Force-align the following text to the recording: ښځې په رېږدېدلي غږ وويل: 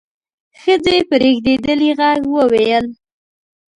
ښځې 0.61 0.97
په 1.07 1.15
رېږدېدلي 1.21 1.89
غږ 1.99 2.21
وويل: 2.35 2.85